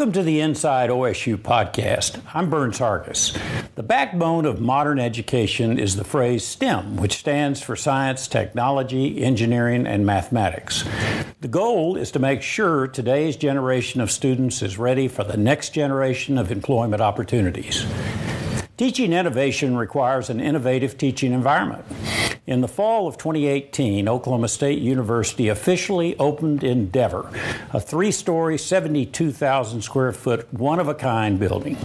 [0.00, 2.22] Welcome to the Inside OSU podcast.
[2.32, 3.38] I'm Burns Hargis.
[3.74, 9.86] The backbone of modern education is the phrase STEM, which stands for science, technology, engineering,
[9.86, 10.84] and mathematics.
[11.42, 15.74] The goal is to make sure today's generation of students is ready for the next
[15.74, 17.84] generation of employment opportunities.
[18.78, 21.84] Teaching innovation requires an innovative teaching environment.
[22.50, 27.30] In the fall of 2018, Oklahoma State University officially opened Endeavor,
[27.72, 31.76] a three story, 72,000 square foot, one of a kind building.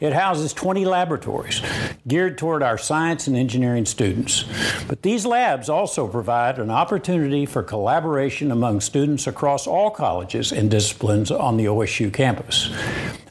[0.00, 1.60] It houses 20 laboratories
[2.06, 4.44] geared toward our science and engineering students.
[4.86, 10.70] But these labs also provide an opportunity for collaboration among students across all colleges and
[10.70, 12.70] disciplines on the OSU campus.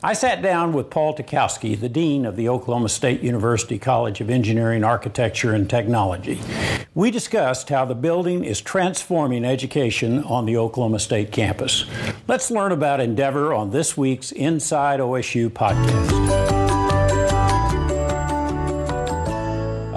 [0.04, 4.30] I sat down with Paul Tikalsky, the Dean of the Oklahoma State University College of
[4.30, 6.40] Engineering, Architecture, and Technology.
[6.94, 11.86] We discussed how the building is transforming education on the Oklahoma State campus.
[12.28, 16.57] Let's learn about Endeavor on this week's Inside OSU podcast.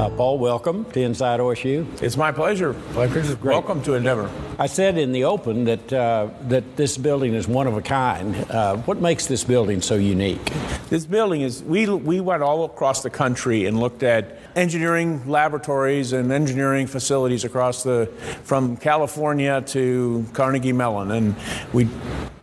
[0.01, 1.84] Uh, Paul, welcome to Inside OSU.
[2.03, 2.73] It's my pleasure.
[2.95, 3.37] pleasure.
[3.43, 4.31] Welcome to Endeavor.
[4.61, 8.36] I said in the open that uh, that this building is one of a kind.
[8.50, 10.44] Uh, what makes this building so unique?
[10.91, 16.12] This building is we we went all across the country and looked at engineering laboratories
[16.12, 18.12] and engineering facilities across the
[18.44, 21.36] from California to Carnegie Mellon, and
[21.72, 21.88] we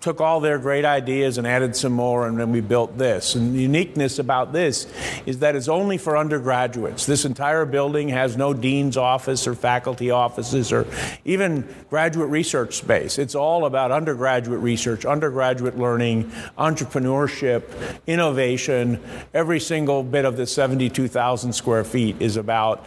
[0.02, 3.36] took all their great ideas and added some more, and then we built this.
[3.36, 4.88] And the uniqueness about this
[5.26, 7.06] is that it's only for undergraduates.
[7.06, 10.88] This entire building has no dean's office or faculty offices or
[11.26, 13.18] even graduate research space.
[13.18, 17.64] It's all about undergraduate research, undergraduate learning, entrepreneurship,
[18.08, 19.04] innovation.
[19.34, 22.86] Every single bit of the 72,000 square feet is about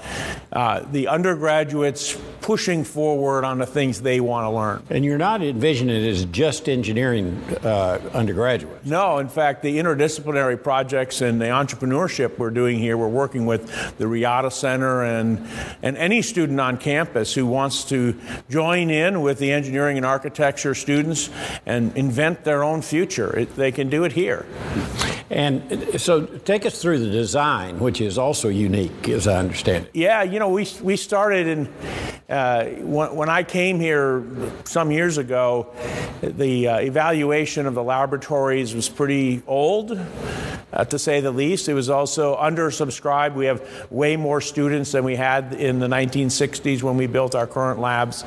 [0.52, 4.82] uh, the undergraduates pushing forward on the things they want to learn.
[4.90, 8.86] And you're not envisioning it as just engineering uh, undergraduates.
[8.86, 13.96] No, in fact, the interdisciplinary projects and the entrepreneurship we're doing here, we're working with
[13.98, 15.46] the Riata Center and,
[15.82, 20.74] and any student on campus who wants to join in with the engineering and architecture
[20.74, 21.30] students
[21.66, 23.36] and invent their own future.
[23.38, 24.46] It, they can do it here.
[25.30, 29.90] And so take us through the design, which is also unique, as I understand it.
[29.94, 31.72] Yeah, you know, we, we started in,
[32.28, 34.24] uh, when, when, I came here
[34.64, 35.72] some years ago,
[36.20, 39.96] the uh, evaluation of the laboratories was pretty old,
[40.72, 41.68] uh, to say the least.
[41.68, 43.34] It was also undersubscribed.
[43.34, 47.46] We have way more students than we had in the 1960s when we built our
[47.46, 48.24] current labs.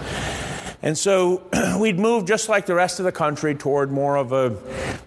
[0.83, 1.41] And so
[1.79, 4.49] we'd moved just like the rest of the country toward more of a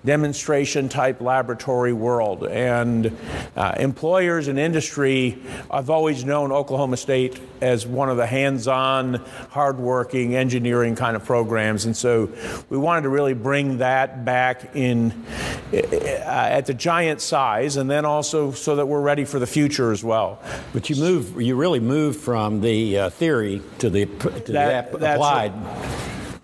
[0.04, 2.46] demonstration type laboratory world.
[2.46, 3.16] And
[3.56, 5.38] uh, employers and industry
[5.70, 9.14] I've always known Oklahoma State as one of the hands on,
[9.50, 11.84] hardworking engineering kind of programs.
[11.84, 12.30] And so
[12.68, 15.12] we wanted to really bring that back in
[15.72, 19.92] uh, at the giant size and then also so that we're ready for the future
[19.92, 20.40] as well.
[20.72, 25.14] But you move, you really move from the uh, theory to the, to that, the
[25.14, 25.52] applied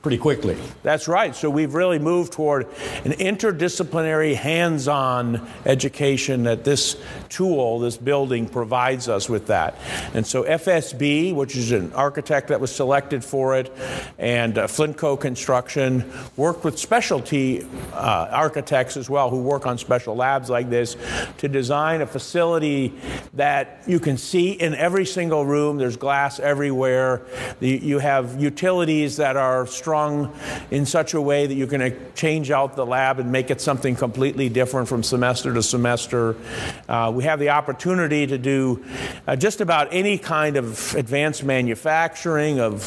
[0.03, 0.59] pretty quickly.
[0.83, 1.35] That's right.
[1.35, 2.67] So we've really moved toward
[3.05, 6.97] an interdisciplinary, hands on education that this
[7.29, 9.77] tool, this building, provides us with that.
[10.13, 13.73] And so FSB, which is an architect that was selected for it,
[14.19, 20.17] and uh, Flintco Construction worked with specialty uh, architects as well who work on special
[20.17, 20.97] labs like this
[21.39, 22.93] to design a facility
[23.35, 25.77] that you can see in every single room.
[25.77, 27.23] There's glass everywhere.
[27.61, 30.35] The, you have utilities that are strong strung
[30.71, 33.95] in such a way that you can change out the lab and make it something
[33.95, 36.35] completely different from semester to semester.
[36.89, 38.83] Uh, we have the opportunity to do
[39.27, 42.81] uh, just about any kind of advanced manufacturing of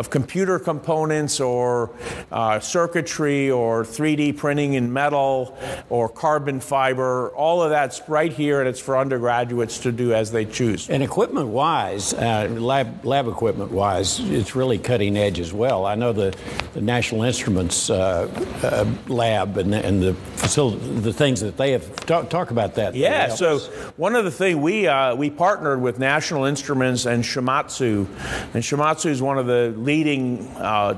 [0.00, 1.90] of computer components or
[2.32, 5.56] uh, circuitry or 3D printing in metal
[5.90, 7.28] or carbon fiber.
[7.36, 10.88] All of that's right here, and it's for undergraduates to do as they choose.
[10.88, 15.84] And equipment wise, uh, lab, lab equipment wise, it's really cutting edge as well.
[15.84, 16.34] I know the,
[16.72, 18.26] the National Instruments uh,
[18.62, 21.94] uh lab and, and the facility, the things that they have.
[22.06, 22.94] Talk, talk about that.
[22.94, 23.58] Yeah, so
[23.98, 28.06] one of the things we, uh, we partnered with National Instruments and Shimadzu,
[28.54, 30.96] and Shimadzu is one of the leading uh,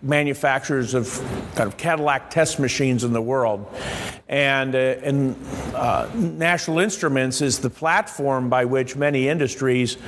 [0.00, 1.06] manufacturers of
[1.54, 3.66] kind of Cadillac test machines in the world.
[4.26, 5.36] And, uh, and
[5.74, 9.98] uh, National Instruments is the platform by which many industries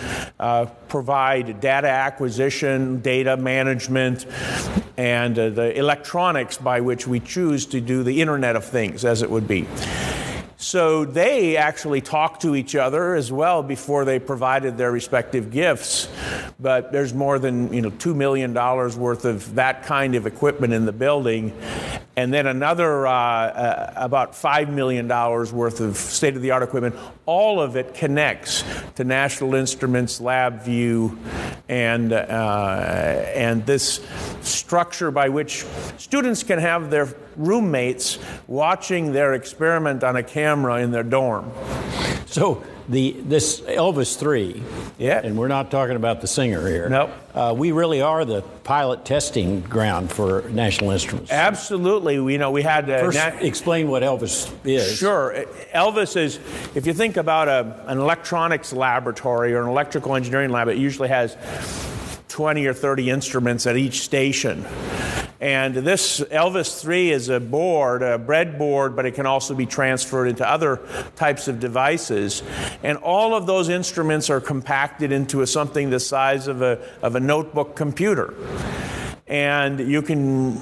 [0.40, 4.24] uh, provide data acquisition, data management,
[4.96, 9.20] and uh, the electronics by which we choose to do the Internet of Things, as
[9.20, 9.66] it would be.
[10.68, 16.08] So they actually talked to each other as well before they provided their respective gifts.
[16.60, 20.74] But there's more than you know two million dollars worth of that kind of equipment
[20.74, 21.58] in the building,
[22.18, 26.96] and then another uh, uh, about $5 million worth of state of the art equipment.
[27.26, 28.64] All of it connects
[28.96, 31.16] to National Instruments, LabVIEW,
[31.68, 34.04] and, uh, and this
[34.40, 35.64] structure by which
[35.96, 38.18] students can have their roommates
[38.48, 41.48] watching their experiment on a camera in their dorm.
[42.26, 44.62] So the this Elvis three,
[44.98, 46.88] yeah, and we're not talking about the singer here.
[46.88, 47.10] Nope.
[47.34, 51.30] Uh, we really are the pilot testing ground for National Instruments.
[51.30, 52.18] Absolutely.
[52.18, 54.96] We, you know, we had uh, First, na- explain what Elvis is.
[54.96, 55.44] Sure.
[55.74, 56.36] Elvis is,
[56.74, 61.08] if you think about a, an electronics laboratory or an electrical engineering lab, it usually
[61.08, 61.36] has
[62.28, 64.64] 20 or 30 instruments at each station.
[65.40, 70.26] And this Elvis 3 is a board, a breadboard, but it can also be transferred
[70.26, 70.80] into other
[71.14, 72.42] types of devices.
[72.82, 77.14] And all of those instruments are compacted into a, something the size of a, of
[77.14, 78.34] a notebook computer
[79.28, 80.56] and you can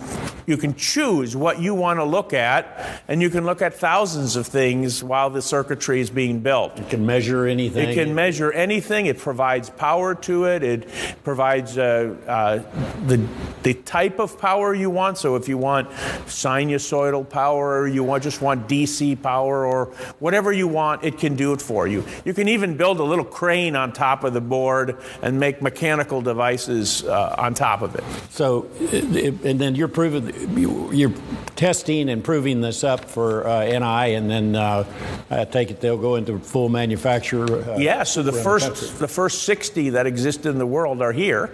[0.46, 4.36] you can choose what you want to look at, and you can look at thousands
[4.36, 6.78] of things while the circuitry is being built.
[6.78, 7.88] It can measure anything.
[7.88, 9.06] It can measure anything.
[9.06, 10.62] It provides power to it.
[10.62, 10.88] It
[11.24, 13.26] provides uh, uh, the
[13.62, 15.18] the type of power you want.
[15.18, 15.90] So if you want
[16.26, 19.86] sinusoidal power, or you want just want DC power, or
[20.20, 22.04] whatever you want, it can do it for you.
[22.24, 26.22] You can even build a little crane on top of the board and make mechanical
[26.22, 28.04] devices uh, on top of it.
[28.30, 31.12] So and then you're proving you're
[31.54, 34.84] testing and proving this up for uh, NI, and then uh,
[35.30, 37.44] I take it they'll go into full manufacture.
[37.44, 38.02] Uh, yeah.
[38.02, 41.50] So the first the, the, first 60 that exist in the world are here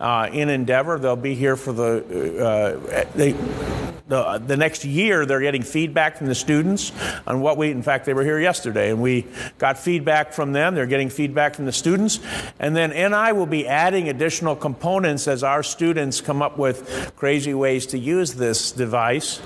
[0.00, 0.98] uh, in Endeavor.
[0.98, 3.34] They'll be here for the uh, they
[4.08, 6.92] the, the next year they're getting feedback from the students
[7.26, 9.26] on what we in fact they were here yesterday and we
[9.58, 12.18] got feedback from them they're getting feedback from the students
[12.58, 17.54] and then ni will be adding additional components as our students come up with crazy
[17.54, 19.40] ways to use this device.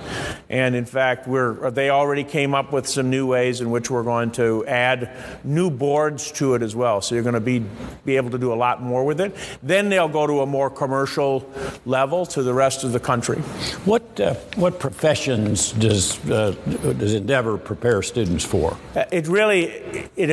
[0.49, 4.03] And in fact we're they already came up with some new ways in which we're
[4.03, 5.11] going to add
[5.45, 7.01] new boards to it as well.
[7.01, 7.65] So you're going to be
[8.05, 9.35] be able to do a lot more with it.
[9.63, 11.51] Then they'll go to a more commercial
[11.85, 13.39] level to the rest of the country.
[13.85, 16.53] What uh, what professions does uh,
[16.99, 18.77] does Endeavor prepare students for?
[18.97, 20.31] Uh, it really it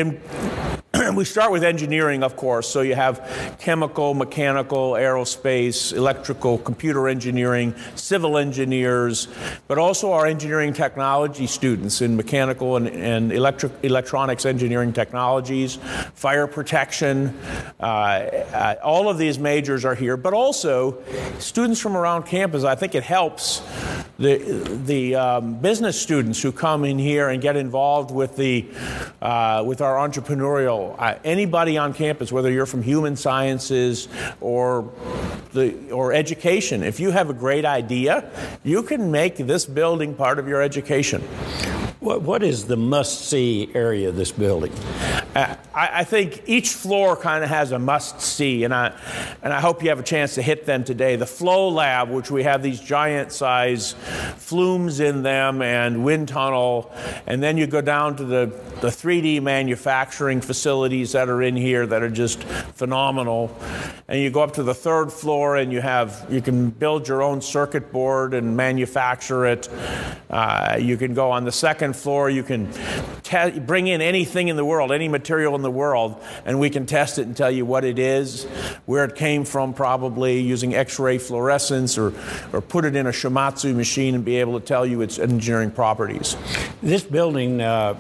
[1.13, 2.68] we start with engineering, of course.
[2.68, 9.28] So you have chemical, mechanical, aerospace, electrical, computer engineering, civil engineers,
[9.68, 15.78] but also our engineering technology students in mechanical and, and electric, electronics engineering technologies,
[16.16, 17.38] fire protection.
[17.80, 21.02] Uh, uh, all of these majors are here, but also
[21.40, 22.63] students from around campus.
[22.63, 23.62] I think it helps
[24.18, 24.38] the,
[24.86, 28.68] the um, business students who come in here and get involved with, the,
[29.22, 34.07] uh, with our entrepreneurial uh, anybody on campus, whether you're from human sciences
[34.41, 34.91] or
[35.53, 38.30] the, or education, if you have a great idea,
[38.63, 41.24] you can make this building part of your education.
[42.09, 44.73] What, what is the must see area of this building?
[45.35, 48.94] Uh, I, I, think each floor kind of has a must see, and I,
[49.44, 51.17] and I hope you have a chance to hit them today.
[51.17, 53.94] The Flow Lab, which we have these giant size
[54.38, 56.91] flumes in them and wind tunnel,
[57.27, 58.47] and then you go down to the,
[58.81, 63.56] the 3D manufacturing facilities that are in here that are just phenomenal.
[64.07, 67.21] And you go up to the third floor and you have you can build your
[67.21, 69.69] own circuit board and manufacture it.
[70.31, 72.71] Uh, you can go on the second floor, you can
[73.23, 76.85] te- bring in anything in the world, any material in the world, and we can
[76.85, 78.45] test it and tell you what it is,
[78.85, 82.13] where it came from, probably using X ray fluorescence, or,
[82.53, 85.71] or put it in a Shimadzu machine and be able to tell you its engineering
[85.71, 86.35] properties.
[86.81, 87.94] This building, uh,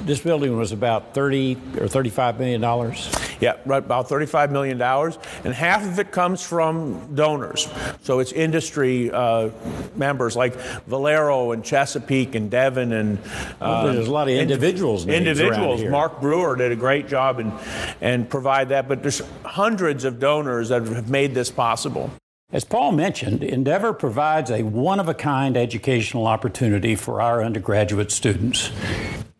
[0.00, 3.10] this building was about 30 or 35 million dollars.
[3.40, 7.68] Yeah, right, about 35 million dollars, and half of it comes from donors.
[8.02, 9.50] So it's industry uh,
[9.96, 10.54] members like
[10.86, 13.18] Valero and Chesapeake and Devon and
[13.60, 15.06] well, there's a lot of individuals.
[15.06, 15.82] Individuals.
[15.84, 17.52] Mark Brewer did a great job and
[18.00, 22.10] and provide that, but there's hundreds of donors that have made this possible.
[22.52, 28.10] As Paul mentioned, Endeavor provides a one of a kind educational opportunity for our undergraduate
[28.10, 28.70] students.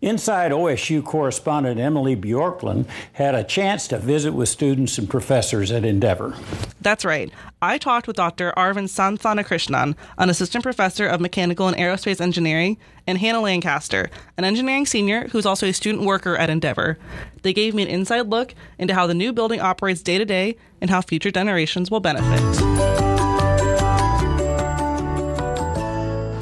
[0.02, 5.84] Inside OSU correspondent Emily Bjorklund had a chance to visit with students and professors at
[5.84, 6.34] Endeavor.
[6.80, 7.30] That's right.
[7.60, 8.54] I talked with Dr.
[8.56, 14.86] Arvind Santhanakrishnan, an assistant professor of mechanical and aerospace engineering, and Hannah Lancaster, an engineering
[14.86, 16.96] senior who's also a student worker at Endeavor.
[17.42, 20.56] They gave me an inside look into how the new building operates day to day
[20.80, 22.99] and how future generations will benefit.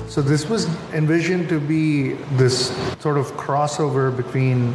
[0.09, 4.75] So this was envisioned to be this sort of crossover between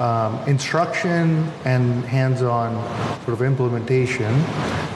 [0.00, 2.74] um, instruction and hands-on
[3.24, 4.32] sort of implementation.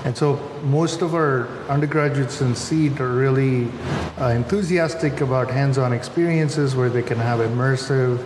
[0.07, 3.69] And so most of our undergraduates in CEAT are really
[4.19, 8.25] uh, enthusiastic about hands-on experiences where they can have immersive,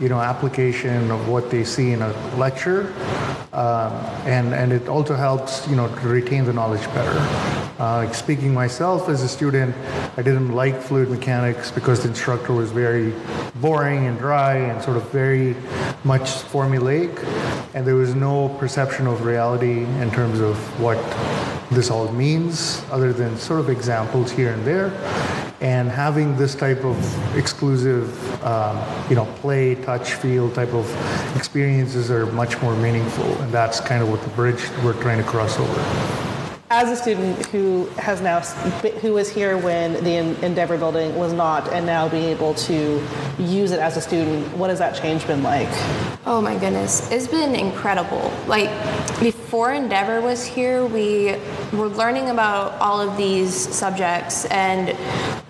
[0.00, 2.94] you know, application of what they see in a lecture.
[3.52, 3.92] Um,
[4.26, 7.18] and, and it also helps, you know, to retain the knowledge better.
[7.80, 9.74] Uh, speaking myself as a student,
[10.16, 13.12] I didn't like fluid mechanics because the instructor was very
[13.56, 15.56] boring and dry and sort of very
[16.04, 17.24] much formulaic,
[17.74, 20.98] and there was no perception of reality in terms of what
[21.70, 24.90] this all means, other than sort of examples here and there.
[25.60, 28.08] And having this type of exclusive,
[28.42, 30.86] um, you know, play, touch, feel type of
[31.36, 35.24] experiences are much more meaningful, and that's kind of what the bridge we're trying to
[35.24, 36.20] cross over.
[36.72, 38.38] As a student who has now
[39.00, 43.04] who was here when the endeavor building was not and now being able to
[43.40, 45.68] use it as a student what has that change been like?
[46.26, 47.10] Oh my goodness.
[47.10, 48.32] It's been incredible.
[48.46, 48.70] Like
[49.18, 51.34] before endeavor was here we
[51.72, 54.96] were learning about all of these subjects and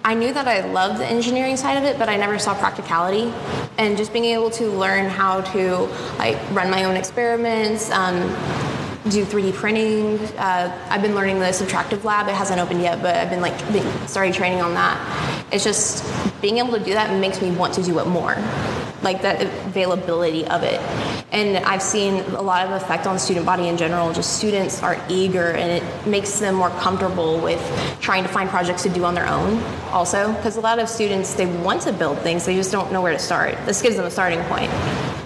[0.04, 3.32] i knew that i loved the engineering side of it but i never saw practicality
[3.78, 5.88] and just being able to learn how to
[6.18, 8.34] like run my own experiments um,
[9.08, 10.18] do 3D printing.
[10.36, 12.28] Uh, I've been learning the subtractive lab.
[12.28, 15.46] It hasn't opened yet, but I've been like been, started training on that.
[15.52, 16.04] It's just
[16.42, 18.36] being able to do that makes me want to do it more,
[19.02, 20.80] like that availability of it.
[21.32, 24.12] And I've seen a lot of effect on the student body in general.
[24.12, 27.60] Just students are eager, and it makes them more comfortable with
[28.00, 29.62] trying to find projects to do on their own.
[29.92, 33.00] Also, because a lot of students they want to build things, they just don't know
[33.00, 33.56] where to start.
[33.64, 34.70] This gives them a starting point.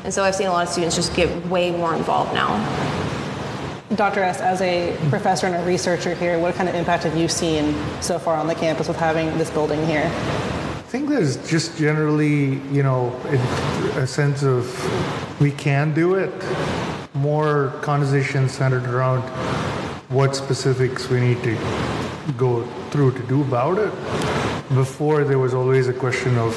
[0.05, 2.53] And so I've seen a lot of students just get way more involved now.
[3.95, 4.23] Dr.
[4.23, 7.75] S, as a professor and a researcher here, what kind of impact have you seen
[8.03, 10.05] so far on the campus with having this building here?
[10.05, 13.15] I think there's just generally, you know,
[13.97, 14.67] a sense of
[15.41, 16.33] we can do it.
[17.15, 19.23] More conversation centered around
[20.11, 21.57] what specifics we need to
[22.37, 23.93] go through to do about it.
[24.75, 26.55] Before, there was always a question of,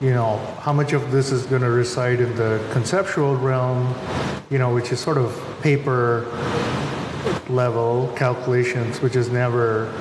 [0.00, 3.94] you know, how much of this is going to reside in the conceptual realm,
[4.50, 5.32] you know, which is sort of
[5.62, 6.26] paper
[7.48, 9.92] level calculations, which is never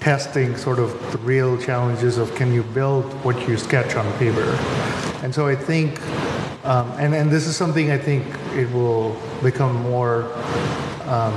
[0.00, 4.42] testing sort of the real challenges of can you build what you sketch on paper.
[5.22, 5.98] And so I think,
[6.64, 10.32] um, and, and this is something I think it will become more
[11.04, 11.34] um,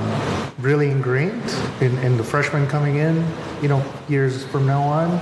[0.60, 3.26] really ingrained in, in the freshmen coming in,
[3.62, 5.20] you know, years from now on,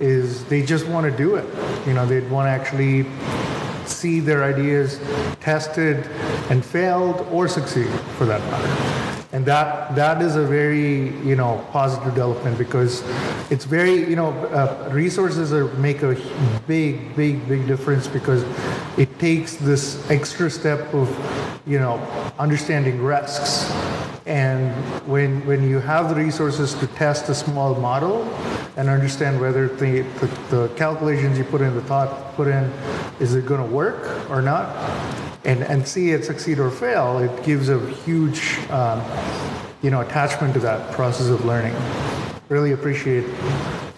[0.00, 1.46] is they just want to do it.
[1.86, 3.06] You know, they'd want to actually
[3.86, 5.00] see their ideas
[5.40, 6.06] tested
[6.50, 7.88] and failed or succeed
[8.18, 9.17] for that matter.
[9.30, 13.04] And that, that is a very, you know, positive development because
[13.50, 16.16] it's very, you know, uh, resources are, make a
[16.66, 18.42] big, big, big difference because
[18.96, 21.08] it takes this extra step of,
[21.66, 21.98] you know,
[22.38, 23.70] understanding risks.
[24.24, 24.72] And
[25.06, 28.24] when, when you have the resources to test a small model
[28.76, 32.72] and understand whether the, the, the calculations you put in, the thought put in,
[33.20, 35.27] is it going to work or not?
[35.48, 39.02] And, and see it succeed or fail, it gives a huge um,
[39.80, 41.74] you know, attachment to that process of learning.
[42.50, 43.24] Really appreciate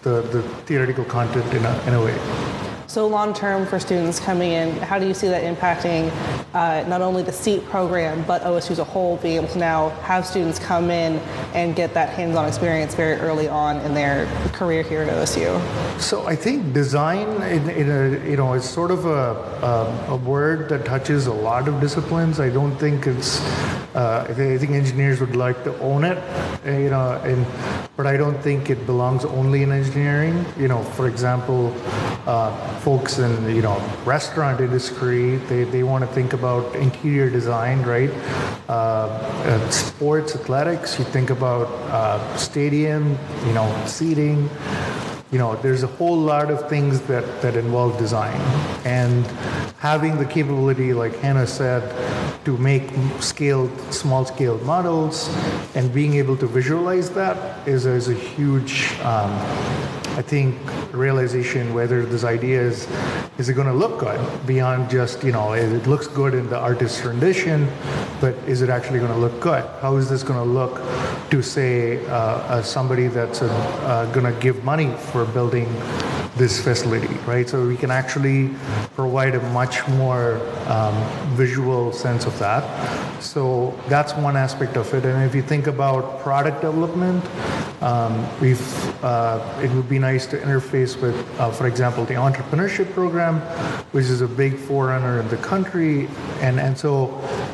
[0.03, 2.60] the, the theoretical content in a, in a way.
[2.91, 6.11] So long term for students coming in, how do you see that impacting
[6.55, 9.91] uh, not only the CEAT program, but OSU as a whole, being able to now
[10.01, 11.21] have students come in
[11.55, 16.01] and get that hands-on experience very early on in their career here at OSU?
[16.01, 19.35] So I think design, in, in a, you know, is sort of a,
[20.09, 22.41] a, a, word that touches a lot of disciplines.
[22.41, 23.39] I don't think it's,
[23.95, 26.19] uh, I think engineers would like to own it,
[26.67, 27.47] uh, you know, and,
[28.01, 30.47] but I don't think it belongs only in engineering.
[30.57, 31.71] You know, for example,
[32.27, 33.77] uh, folks in you know
[34.07, 38.09] restaurant industry they, they want to think about interior design right?
[38.71, 44.49] Uh, uh, sports athletics you think about uh, stadium you know seating.
[45.31, 48.41] You know there's a whole lot of things that that involve design.
[48.87, 49.27] And
[49.77, 51.83] having the capability like hannah said
[52.45, 55.29] to make scaled small scale models
[55.75, 59.31] and being able to visualize that is, is a huge um,
[60.17, 60.57] I think
[60.93, 62.89] realization whether this idea is
[63.39, 66.59] is it going to look good beyond just you know it looks good in the
[66.59, 67.69] artist's rendition,
[68.21, 69.65] but is it actually going to look good?
[69.81, 70.83] How is this going to look
[71.31, 75.69] to say uh, somebody that's uh, going to give money for building
[76.41, 77.47] this facility, right?
[77.47, 78.49] So we can actually
[78.97, 80.97] provide a much more um,
[81.37, 82.65] visual sense of that.
[83.23, 85.05] So that's one aspect of it.
[85.05, 87.23] And if you think about product development,
[87.83, 88.65] um, we've
[89.05, 93.41] uh, it would be nice to interface with, uh, for example, the entrepreneurship program,
[93.93, 96.09] which is a big forerunner in the country,
[96.41, 97.09] and and so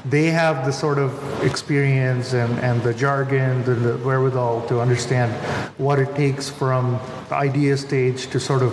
[0.09, 1.11] they have the sort of
[1.43, 5.33] experience and, and the jargon and the wherewithal to understand
[5.79, 8.73] what it takes from the idea stage to sort of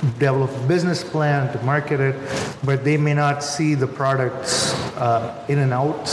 [0.00, 2.16] develop a business plan to market it,
[2.64, 6.08] but they may not see the products uh, in and out,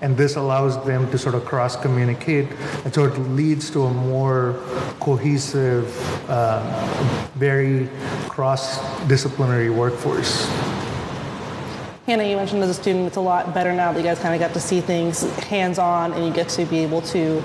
[0.00, 2.48] and this allows them to sort of cross communicate,
[2.84, 4.54] and so it leads to a more
[5.00, 5.86] cohesive,
[6.28, 6.62] uh,
[7.34, 7.88] very
[8.28, 10.48] cross disciplinary workforce.
[12.06, 14.34] Hannah, you mentioned as a student, it's a lot better now that you guys kind
[14.34, 17.40] of got to see things hands on and you get to be able to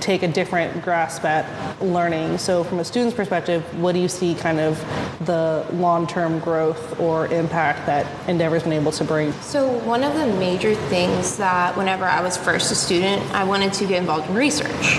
[0.00, 2.36] take a different grasp at learning.
[2.36, 4.78] So, from a student's perspective, what do you see kind of
[5.24, 9.32] the long term growth or impact that Endeavor's been able to bring?
[9.40, 13.72] So, one of the major things that whenever I was first a student, I wanted
[13.72, 14.98] to get involved in research.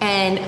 [0.00, 0.38] And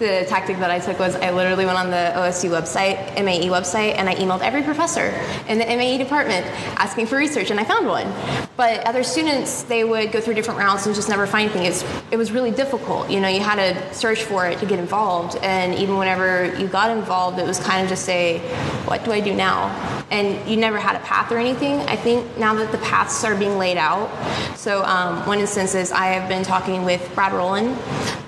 [0.00, 3.96] the tactic that I took was I literally went on the OSU website, MAE website,
[3.96, 5.14] and I emailed every professor
[5.46, 8.10] in the MAE department asking for research, and I found one.
[8.56, 11.66] But other students, they would go through different routes and just never find anything.
[11.66, 13.10] It's, it was really difficult.
[13.10, 16.66] You know, you had to search for it to get involved, and even whenever you
[16.66, 18.38] got involved, it was kind of just say,
[18.86, 19.68] what do I do now?
[20.10, 21.80] And you never had a path or anything.
[21.80, 24.10] I think now that the paths are being laid out,
[24.56, 27.78] so um, one instance is I have been talking with Brad Roland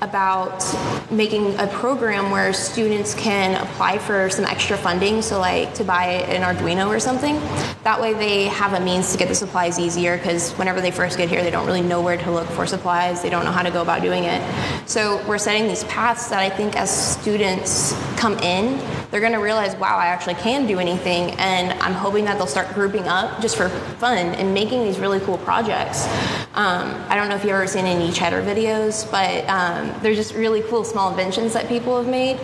[0.00, 0.64] about
[1.10, 6.06] making a program where students can apply for some extra funding, so like to buy
[6.06, 7.36] an Arduino or something.
[7.84, 11.18] That way they have a means to get the supplies easier because whenever they first
[11.18, 13.62] get here, they don't really know where to look for supplies, they don't know how
[13.62, 14.42] to go about doing it.
[14.88, 18.78] So we're setting these paths that I think as students come in,
[19.12, 21.32] they're going to realize, wow, I actually can do anything.
[21.32, 25.20] And I'm hoping that they'll start grouping up just for fun and making these really
[25.20, 26.06] cool projects.
[26.54, 30.34] Um, I don't know if you've ever seen any Cheddar videos, but um, they're just
[30.34, 32.40] really cool small inventions that people have made.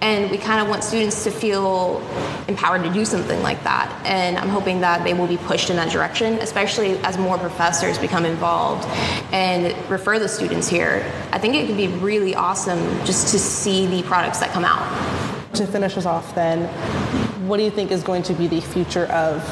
[0.00, 2.00] And we kind of want students to feel
[2.48, 3.92] empowered to do something like that.
[4.04, 7.96] And I'm hoping that they will be pushed in that direction, especially as more professors
[7.96, 8.88] become involved
[9.32, 11.10] and refer the students here.
[11.32, 15.17] I think it could be really awesome just to see the products that come out.
[15.58, 16.68] To finish us off, then,
[17.48, 19.42] what do you think is going to be the future of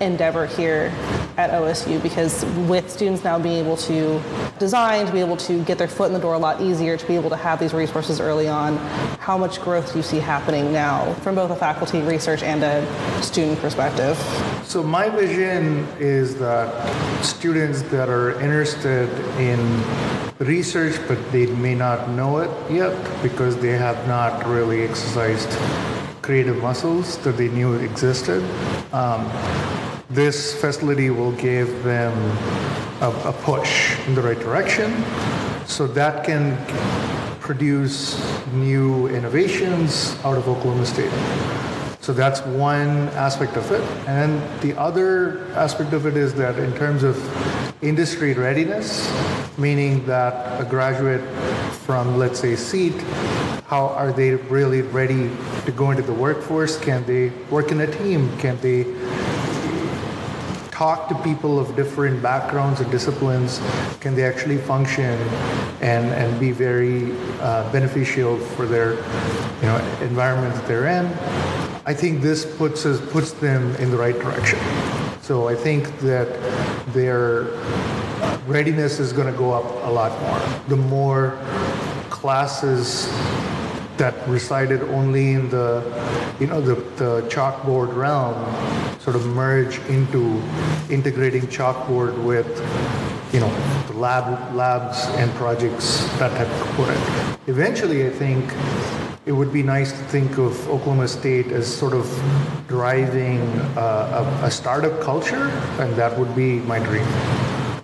[0.00, 0.90] Endeavor here
[1.36, 2.02] at OSU?
[2.02, 4.20] Because with students now being able to
[4.58, 7.06] design, to be able to get their foot in the door a lot easier, to
[7.06, 8.76] be able to have these resources early on,
[9.18, 13.22] how much growth do you see happening now from both a faculty, research, and a
[13.22, 14.16] student perspective?
[14.64, 19.58] So, my vision is that students that are interested in
[20.38, 25.48] research but they may not know it yet because they have not really exercised
[26.22, 28.42] creative muscles that they knew existed.
[28.92, 29.30] Um,
[30.14, 32.12] this facility will give them
[33.00, 35.04] a, a push in the right direction
[35.66, 36.56] so that can
[37.40, 38.22] produce
[38.52, 41.10] new innovations out of Oklahoma State.
[42.00, 43.80] So that's one aspect of it.
[44.06, 47.16] And the other aspect of it is that in terms of
[47.82, 49.10] industry readiness,
[49.58, 51.22] meaning that a graduate
[51.86, 52.94] from, let's say, CEAT,
[53.66, 55.30] how are they really ready
[55.64, 56.78] to go into the workforce?
[56.78, 58.36] Can they work in a team?
[58.38, 58.84] Can they
[60.74, 63.60] talk to people of different backgrounds and disciplines?
[64.00, 65.16] Can they actually function
[65.80, 71.06] and, and be very uh, beneficial for their you know, environment that they're in?
[71.86, 74.58] I think this puts, us, puts them in the right direction.
[75.22, 76.28] So I think that
[76.92, 77.44] their
[78.48, 80.60] readiness is going to go up a lot more.
[80.68, 81.38] The more
[82.10, 83.06] classes
[83.96, 85.82] that resided only in the,
[86.40, 88.34] you know, the, the chalkboard realm
[88.98, 90.42] sort of merge into
[90.90, 92.48] integrating chalkboard with,
[93.32, 93.50] you know,
[93.86, 97.38] the lab, labs and projects, that type of component.
[97.46, 98.52] Eventually, I think
[99.26, 102.06] it would be nice to think of Oklahoma State as sort of
[102.68, 103.40] driving
[103.76, 105.48] uh, a, a startup culture,
[105.80, 107.06] and that would be my dream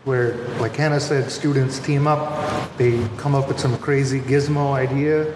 [0.04, 5.32] where, like Hannah said, students team up, they come up with some crazy gizmo idea,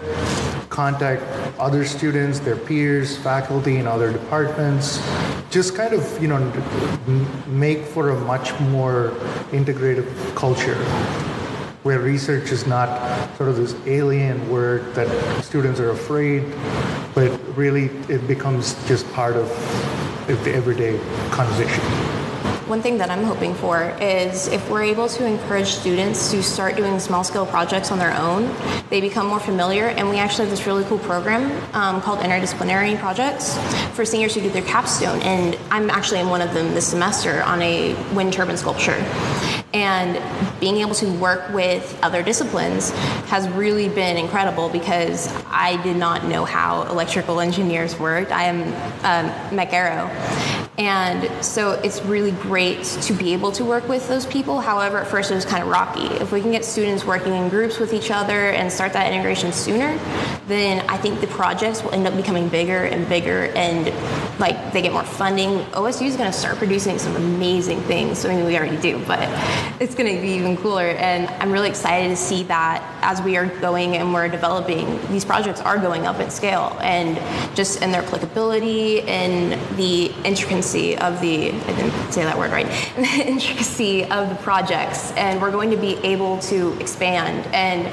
[0.75, 1.23] contact
[1.57, 5.01] other students, their peers, faculty in other departments,
[5.49, 6.39] just kind of, you know,
[7.47, 9.13] make for a much more
[9.53, 10.75] integrated culture
[11.83, 12.89] where research is not
[13.37, 15.07] sort of this alien word that
[15.43, 16.43] students are afraid,
[17.13, 19.47] but really it becomes just part of
[20.27, 22.04] the everyday conversation.
[22.67, 26.75] One thing that I'm hoping for is if we're able to encourage students to start
[26.75, 28.55] doing small scale projects on their own,
[28.89, 29.89] they become more familiar.
[29.89, 33.55] And we actually have this really cool program um, called Interdisciplinary Projects
[33.95, 35.21] for seniors who do their capstone.
[35.21, 39.03] And I'm actually in one of them this semester on a wind turbine sculpture.
[39.73, 40.19] And
[40.59, 42.89] being able to work with other disciplines
[43.27, 48.31] has really been incredible because I did not know how electrical engineers worked.
[48.31, 48.63] I am
[49.03, 50.64] um, mech aero.
[50.77, 54.59] And so it's really great to be able to work with those people.
[54.59, 56.07] However, at first it was kind of rocky.
[56.15, 59.53] If we can get students working in groups with each other and start that integration
[59.53, 59.97] sooner,
[60.47, 63.87] then I think the projects will end up becoming bigger and bigger and
[64.39, 65.59] like they get more funding.
[65.71, 68.19] OSU is going to start producing some amazing things.
[68.19, 69.19] So I mean, we already do, but
[69.81, 70.87] it's going to be even cooler.
[70.87, 75.23] And I'm really excited to see that as we are going and we're developing, these
[75.23, 77.15] projects are going up in scale and
[77.55, 80.11] just in their applicability and the
[80.65, 85.11] intricacy of the, I didn't say that word right, the intricacy of the projects.
[85.13, 87.87] And we're going to be able to expand and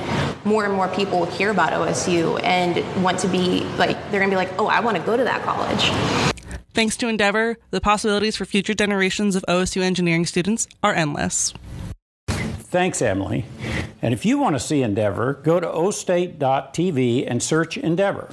[0.44, 4.30] more and more people will hear about OSU and want to be like, they're going
[4.30, 5.90] to be like, oh, I want to go to that college.
[6.74, 11.52] Thanks to Endeavor, the possibilities for future generations of OSU engineering students are endless.
[12.28, 13.44] Thanks, Emily.
[14.00, 18.30] And if you want to see Endeavor, go to ostate.tv and search Endeavor.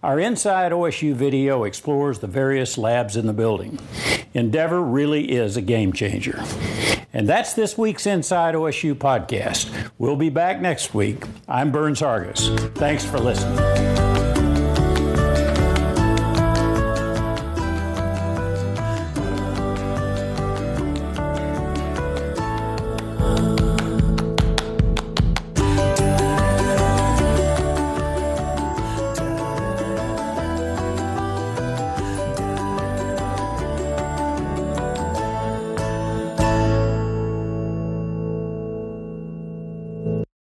[0.00, 3.80] Our Inside OSU video explores the various labs in the building.
[4.32, 6.40] Endeavor really is a game changer.
[7.12, 9.90] And that's this week's Inside OSU podcast.
[9.98, 11.24] We'll be back next week.
[11.48, 12.72] I'm Burns Hargis.
[12.76, 13.97] Thanks for listening.